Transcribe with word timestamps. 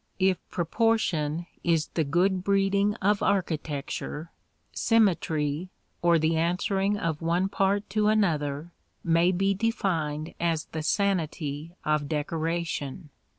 If 0.17 0.39
proportion 0.49 1.45
is 1.63 1.89
the 1.89 2.03
good 2.03 2.43
breeding 2.43 2.95
of 2.95 3.21
architecture, 3.21 4.31
symmetry, 4.71 5.69
or 6.01 6.17
the 6.17 6.37
answering 6.37 6.97
of 6.97 7.21
one 7.21 7.47
part 7.49 7.87
to 7.91 8.07
another, 8.07 8.71
may 9.03 9.31
be 9.31 9.53
defined 9.53 10.33
as 10.39 10.65
the 10.65 10.81
sanity 10.81 11.75
of 11.85 12.09
decoration. 12.09 13.11